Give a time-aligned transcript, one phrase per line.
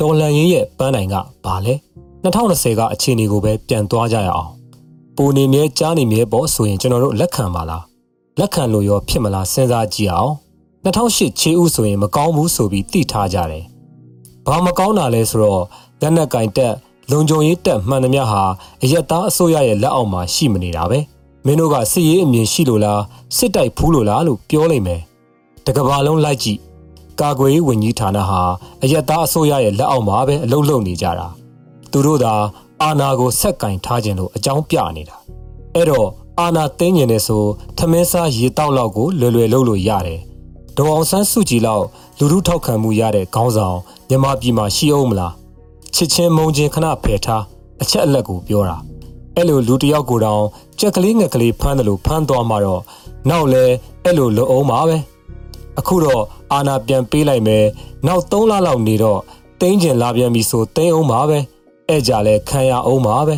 [0.00, 1.14] တော်လန်ရင်ရဲ့ပန်းနိုင်က
[1.44, 1.74] ဘာလဲ
[2.24, 4.50] 2020ကအခြေအနေကိုပဲပြန်သွားကြရအောင်
[5.16, 7.84] ပူနေမြဲကြားနေမြဲပေါ့ဆိုရင်ကျွန်တော်တို့လက်ခံပါလား
[8.40, 10.32] လက်ခံလို့ရောဖြစ်မလားစဉ်းစားကြည့်အောင်
[10.84, 13.64] 2008ခြေဥဆိုရင်မကောင်းဘူးဆိုပြီးတိထားကြတယ်
[14.46, 15.64] ဘာမကောင်းတာလဲဆိုတော့
[16.00, 16.74] လက်နက်ကင်တက်
[17.10, 18.42] လုံခြုံရေးတက်မှန်သမျှဟာ
[18.82, 20.98] အရက်သားအစိုးရရဲ့လက်အောက်မှာရှိမနေတာပဲ
[21.46, 23.02] မင်းတို့ကစစ်ရေးအမြင်ရှိလို့လား
[23.36, 25.00] စစ်တိုက်ဖူးလို့လားလို့ပြောလိုက်မယ်
[25.66, 26.58] တကဘာလုံးလိုက်ကြည့်
[27.20, 28.42] ကာကွယ်ရေးဝန်ကြီးဌာနဟာ
[28.82, 31.26] အရက်သားအစိုးရရဲ့လက်အောက်မှာပဲအလုပ်လုပ်နေကြတာ
[31.90, 32.32] သူတို့သာ
[32.82, 35.16] အာဏာကိုဆက်ကင်ထားခြင်းလို့အကြောင်းပြနေတာ
[35.74, 36.08] အဲ့တော့
[36.40, 37.44] အာဏာသိမ်းကျင်နေဆို
[37.78, 40.20] ထမင်းစားရေတောက်လောက်ကိုလွယ်လွယ်လုပ်လို့ရတယ်
[40.76, 41.84] ဒေါအောင်ဆန်းစုကြည်လောက်
[42.18, 45.32] လူထုထောက်ခံမှုရတဲ့ခေါင်းဆောင်မြန်မာပြည်မှာရှိအောင်မလား
[45.94, 47.42] ချစ်ချင်းမုန်းချင်းခဏဖယ်ထား
[47.82, 48.76] အချက်အလက်ကိုပြောတာ
[49.40, 50.44] အဲ့လိုလူတယောက်ကိုတောင်
[50.78, 52.82] ကြက်ကလေးငက်ကလေးဖမ်းတယ်လို့ဖမ်းသွားမှတော့
[53.28, 53.64] နောက်လဲ
[54.04, 54.96] အဲ့လိုလွအောင်ပါပဲ
[55.78, 57.64] အခုတော့အာနာပြန်ပေးလိုက်မယ်
[58.06, 59.20] နောက်3လလောက်နေတော့
[59.60, 61.38] တင်းကျင်လာပြန်ပြီဆိုတင်းအောင်ပါပဲ
[61.88, 63.36] အဲ့ကြလဲခံရအောင်ပါပဲ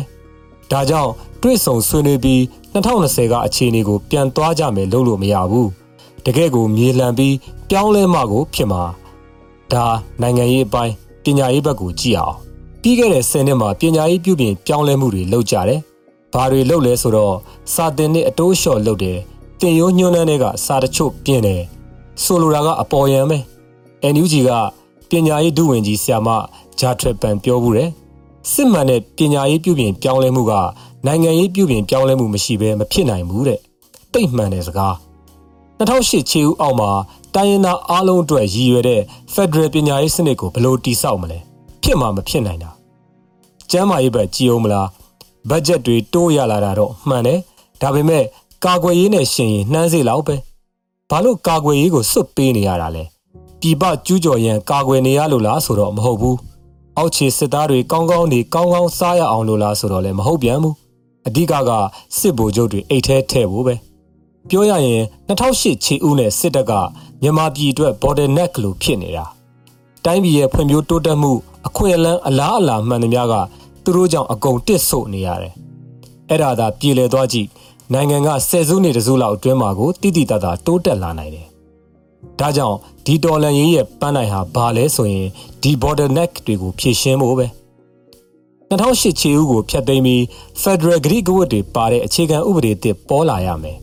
[0.71, 2.41] ဒါကြောင့်တွေ့ဆုံဆွေးနွေးပြီး
[2.73, 5.69] 2020ကအခြေအနေကိုပြန်သွားကြမယ်လို့လို့မရဘူး
[6.25, 7.35] တကယ့်ကိုမြေလှန်ပြီး
[7.69, 8.83] ပြောင်းလဲမှကိုဖြစ်မှာ
[9.71, 9.85] ဒါ
[10.21, 10.93] နိုင်ငံရေးအပိုင်း
[11.23, 12.35] ပညာရေးဘက်ကိုကြည့်အောင်
[12.81, 15.81] ပြီးခဲ့တဲ့10နှစ်မှာပညာရေးပြုပြင်ပြောင်းလဲမှုတွေလုပ်ကြတယ်
[16.33, 17.35] ဘာတွေလုပ်လဲဆိုတော့
[17.73, 19.19] စာတင်နဲ့အတိုးလျှော့လုပ်တယ်
[19.59, 21.61] တင်ရိုးညွှန်းနှန်းတွေကစာတချို့ပြင်တယ်
[22.23, 23.37] ဆိုလိုတာကအပေါ်ယံပဲ
[24.13, 24.51] NUG က
[25.09, 26.29] ပညာရေးဒုဝန်ကြီးဆရာမ
[26.79, 27.89] ဂျာထရက်ပန်ပြောဘူးတယ်
[28.51, 30.53] စစ်မှန်တဲ့ပညာရေးပြုပြင်ပြောင်းလဲမှုက
[31.05, 33.59] နိုင်ငံရေးပြုပြင်ပြောင်းလဲမှုမရှိဘဲမဖြစ်နိုင်ဘူးတဲ့
[34.13, 34.95] တိတ်မှန်တဲ့စကား
[35.79, 36.91] 2008ခြေဦးအောက်မှာ
[37.35, 39.01] တိုင်းရင်းသားအားလုံးအတွက်ရည်ရွယ်တဲ့
[39.33, 41.39] Federal ပညာရေးစနစ်ကိုဘယ်လိုတည်ဆောက်မလဲ
[41.83, 42.69] ဖြစ်မှာမဖြစ်နိုင်တာ
[43.71, 44.87] ကျမ်းမာရေးဘက်ကြည်အောင်မလား
[45.49, 47.39] ဘတ်ဂျက်တွေတိုးရလာတာတော့မှန်တယ်
[47.81, 48.23] ဒါပေမဲ့
[48.65, 50.35] ကာကွယ်ရေးနဲ့ရှင်ရင်နှမ်းစေလောက်ပဲ
[51.09, 53.03] ဘာလို့ကာကွယ်ရေးကိုစွတ်ပေးနေရတာလဲ
[53.59, 56.37] ပြည်ပကျူးကျော်ရန်ကာကွယ်နေရလို့လားဆိုတော့မဟုတ်ဘူး
[56.97, 60.75] အောက်ခြေစစ်သားတွေကောင်းကောင်းနေကောင်းကောင်းစားရအောင်လို့လားဆိုတော့လည်းမဟုတ်ပြန်ဘူး
[61.27, 61.71] အဓိကက
[62.17, 63.75] စစ်ဗိုလ်ချုပ်တွေအိတ်ထဲထည့်ဖို့ပဲ
[64.49, 66.71] ပြောရရင်2008ခြေဦးနဲ့စစ်တပ်က
[67.21, 69.25] မြန်မာပြည်အတွက် border neck လို့ဖြစ်နေတာ
[70.05, 71.31] တိုင်းပြည်ရဲ့ဖွံ့ဖြိုးတိုးတက်မှု
[71.67, 73.33] အခွင့်အလမ်းအလားအလာမှန်သမျှက
[73.83, 75.53] သူတို့ကြောင့်အကုန်တစ်ဆို့နေရတယ်
[76.29, 77.47] အဲ့ဒါသာပြည်လဲသွားကြည့်
[77.93, 81.47] နိုင်ငံကဆယ်စုနှစ်တစုလောက်အတွင်းမှာကိုတိတိတတ်တာတိုးတက်လာနိုင်တယ်
[82.39, 85.27] ဒါကြောင့်ဒီတော်လန်ရေးရဲ့ပန်းနိုင်ဟာဘာလဲဆိုရင်
[85.61, 87.47] ဒီ border neck တွေကိုဖြည့်ရှင်းဖို့ပဲ
[88.69, 90.21] 2008ခြေဦးကိုဖျက်သိမ်းပြီး
[90.61, 93.77] Federal ဂရိကဝတ်တွေပါတဲ့အခြေခံဥပဒေအသစ်ပေါ်လာရမယ်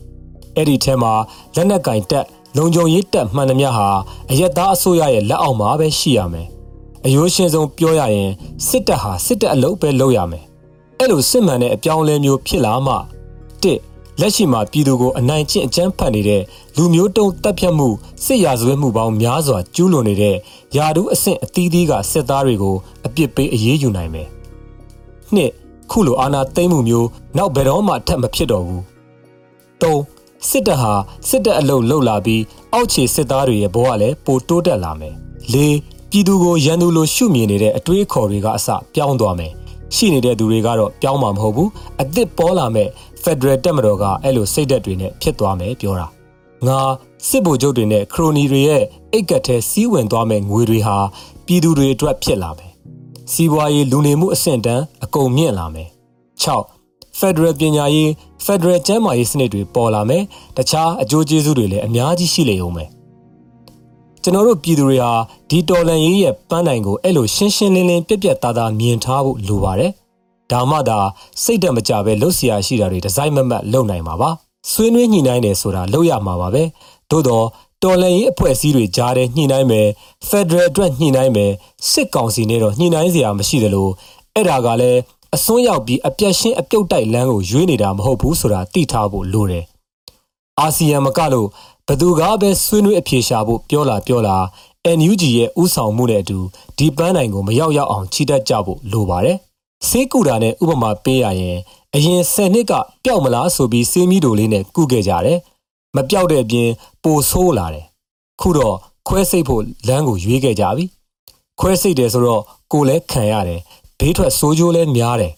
[0.55, 1.13] အဲ့ဒီထဲမှာ
[1.55, 2.25] လက်နက်ကင်တက်
[2.57, 3.87] လုံခြုံရေးတက်မှန်သမျှဟာ
[4.31, 6.47] အယက်သားအစိုးရရဲ့လက်အောက်မှာပဲရှိရမယ်
[7.05, 8.31] အယိုးရှင်းဆုံးပြောရရင်
[8.67, 10.43] စစ်တပ်ဟာစစ်တပ်အလုပ်ပဲလုပ်ရမယ်
[10.99, 12.95] အဲ့လိုစစ်မှန်တဲ့အပြောင်းလဲမျိုးဖြစ်လာမှ
[13.63, 13.79] တစ်
[14.19, 16.41] လက်ရှိမှာပြည်သူကိုအနိုင်ကျင့်အကြမ်းဖက်နေတဲ့
[16.77, 17.87] လူမျိုးတုံးတပ်ဖြတ်မှု
[18.25, 20.35] စစ်ရာဇဝတ်မှုပေါင်းများစွာကျူးလွန်နေတဲ့
[20.75, 22.75] ယာဒူးအဆင့်အသီးသီးကစစ်သားတွေကို
[23.05, 24.27] အပြစ်ပေးအရေးယူနိုင်မယ်။
[25.35, 25.51] နှစ်
[25.91, 27.07] ခုလိုအာဏာသိမ်းမှုမျိုး
[27.37, 28.81] နောက်ဘယ်တော့မှထပ်မဖြစ်တော့ဘူး။
[29.81, 30.01] သုံး
[30.49, 30.93] စစ်တပ်ဟာ
[31.29, 35.15] စစ်တပ်အလုပ်လုပ်လာပြီးအောက်ခြေစစ်သားတွေရဲ့ဘဝလည်းပိုတိုးတက်လာမယ်။
[35.53, 35.75] လေး
[36.13, 39.51] ပြည်သူကိုရန်သူလိုရှုမြင်နေတဲ့အတွေးအခေါ်တွေကအစပြောင်းသွားမယ်။
[39.95, 42.87] ရှိနေတဲ့သူတွေကတော့ပြောင်းမှာမဟုတ်ဘူး။အစ်စ်ပေါ်လာမဲ့
[43.23, 46.07] ဖက်ဒရယ်တက်မတော်ကအဲ့လိုစိတ်သက်တွေနဲ့ဖြစ်သွားမယ်ပြောတာ
[46.67, 46.79] ငါ
[47.27, 48.83] စစ်ဗိုလ်ချုပ်တွေနဲ့ခရိုနီတွေရဲ့
[49.13, 50.97] အိတ်ကတ်ထဲစီးဝင်သွားမဲ့ငွေတွေဟာ
[51.45, 52.71] ပြည်သူတွေအတွက်ဖြစ်လာမယ်
[53.31, 55.89] စီးပွားရေးလူနေမှုအဆင့်တန်းအကုန်မြင့်လာမယ်
[56.43, 58.11] 6ဖက်ဒရယ်ပညာရေး
[58.45, 60.23] ဖက်ဒရယ်ကျန်းမာရေးစနစ်တွေပေါ်လာမယ်
[60.57, 62.89] တခြားအကျိုးကျေးဇူးတွေလည်းအများကြီးရှိလေဦးမယ်
[64.23, 65.11] ကျွန်တော်တို့ပြည်သူတွေဟာ
[65.49, 69.91] ဒီတော်လန်ရေးရဲ့ပန်းတိုင်ကိုအဲ့လိုရှင်းရှင်းလင်းလင်းပြက်ပြက်သားသားမြင်ထားဖို့လိုပါတယ်
[70.51, 70.99] ဒါမှသာ
[71.43, 74.29] စိတ်တက်မကြပဲလှုပ်ရှားရှိတာတွေဒီဇိုင်းမမတ်လုပ်နိုင်မှာပါ
[74.71, 76.63] ဆွေးနွေးညှိနှိုင်းတယ်ဆိုတာလုပ်ရမှာပါပဲ
[77.11, 77.45] သို့တော့
[77.83, 79.87] တော်လှန်ရေးအဖွဲ့အစည်းတွေကြားတဲ့ညှိနှိုင်းမယ်
[80.27, 81.51] ဖက်ဒရယ်အတွက်ညှိနှိုင်းမယ်
[81.91, 83.89] စစ်ကောင်စီနဲ့တော့ညှိနှိုင်းစရာမရှိသလို
[84.35, 84.99] အဲ့ဒါကလည်း
[85.35, 89.65] အစွန်းရောက်ပြီးအပြက်ရှင်းအပြုတ်တိုက်လမ်းကိုရွေးနေတာမဟုတ်ဘူးဆိုတာသိထားဖို့လိုတယ်
[90.59, 91.47] အာဆီယံမကလို့
[91.87, 94.37] ဘသူကပဲဆွေးနွေးအပြေရှာဖို့ပြောလာပြောလာ
[94.97, 96.39] NUG ရဲ့ဥဆောင်မှုနဲ့အတူ
[96.77, 99.37] ဒီပန်းနိုင်ကိုမရောက်ရောက်အောင်ချီတက်ကြဖို့လိုပါတယ်
[99.87, 101.57] ဆေးကူတာနဲ့ဥပမာပေးရရင်
[101.95, 102.73] အရင်10နှစ်က
[103.03, 105.39] ပျောက်မလားဆိုပြီးဆေးမီးတို့လေးနဲ့ကုခဲ့ကြတယ်
[105.95, 106.69] မပျောက်တဲ့အပြင်
[107.03, 107.85] ပိုဆိုးလာတယ်
[108.41, 108.75] ခုတော့
[109.07, 110.85] ခွဲစိတ်ဖို့လမ်းကိုရွေးခဲ့ကြပြီ
[111.59, 112.41] ခွဲစိတ်တယ်ဆိုတော့
[112.71, 113.61] ကိုလည်းခံရတယ်
[113.99, 115.33] ဘေးထွက်ဆိုးကျိုးလည်းများတယ်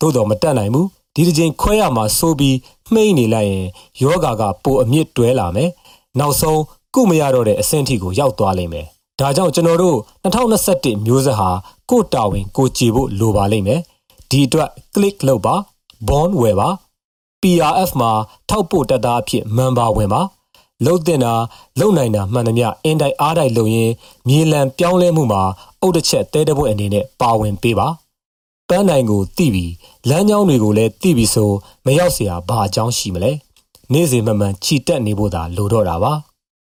[0.00, 2.56] သို့တော်မတက်နိုင်ဘူးဒီတစ်ချိန်ခွဲရမှာဆိုးပြီး
[2.92, 3.66] မှိတ်နေလိုက်ရင်
[4.02, 5.70] ယောဂါကပိုအမြင့်တွဲလာမယ်
[6.19, 6.61] နောက်ဆုံး
[6.95, 8.85] ကုမရတော့တဲ့အဆင့်ထိကိုရောက်သွားလိမ့်မယ်
[9.19, 11.49] ဒါကြောင့်ကျွန်တော်တို့2021မျိုးဆက်ဟာ
[11.89, 13.81] ကိုတာဝန်ကိုကြည်ဖို့လိုပါလိမ့်မယ်
[14.29, 15.55] ဒီအတွက် click လုပ်ပါ
[16.07, 16.69] bond ဝယ်ပါ
[17.41, 18.11] PRF မှာ
[18.49, 20.21] ထောက်ပို့တပ်သားအဖြစ်မန်ပါဝင်ပါ
[20.85, 21.33] လှုပ်တင်တာ
[21.79, 23.93] လုံနိုင်တာမှန်သမျှအင်တိုက်အားတိုက်လုပ်ရင်း
[24.27, 25.43] မြေလံပြောင်းလဲမှုမှာ
[25.81, 27.87] အုတ်တစ်ချက်တဲတပွင့်အနေနဲ့ပါဝင်ပေးပါ
[28.69, 29.73] ပန်းနိုင်ကိုတိပြီး
[30.09, 31.51] လမ်းကြောင်းတွေကိုလည်းတိပြီးဆို
[31.85, 33.31] မရောက်เสียဘာအကြောင်းရှိမလဲ
[33.92, 36.12] နေ့စဉ်မှန်မှန်ခြိတက်နေဖို့သာလိုတော့တာပါ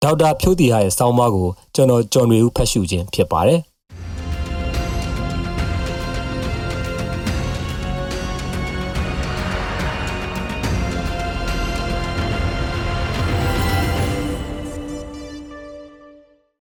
[0.03, 3.59] ဒေါက်တာဖြိုးတီဟာရဲ့စောင်းမကိုကျွန်တော်ကျော်နေဦးဖတ်ရှုခြင်းဖြစ်ပါတယ်